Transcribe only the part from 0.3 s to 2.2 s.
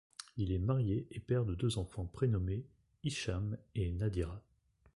Il est marié et père de deux enfants